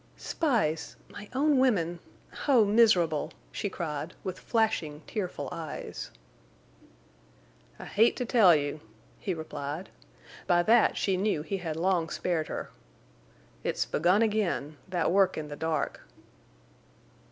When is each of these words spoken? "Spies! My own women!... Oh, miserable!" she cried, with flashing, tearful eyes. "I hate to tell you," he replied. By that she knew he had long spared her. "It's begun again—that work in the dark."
"Spies! 0.17 0.95
My 1.09 1.29
own 1.33 1.59
women!... 1.59 1.99
Oh, 2.47 2.65
miserable!" 2.65 3.33
she 3.51 3.69
cried, 3.69 4.15
with 4.23 4.39
flashing, 4.39 5.03
tearful 5.05 5.47
eyes. 5.51 6.09
"I 7.77 7.85
hate 7.85 8.15
to 8.15 8.25
tell 8.25 8.55
you," 8.55 8.79
he 9.19 9.35
replied. 9.35 9.89
By 10.47 10.63
that 10.63 10.97
she 10.97 11.17
knew 11.17 11.43
he 11.43 11.57
had 11.57 11.75
long 11.75 12.09
spared 12.09 12.47
her. 12.47 12.71
"It's 13.63 13.85
begun 13.85 14.23
again—that 14.23 15.11
work 15.11 15.37
in 15.37 15.49
the 15.49 15.55
dark." 15.55 16.01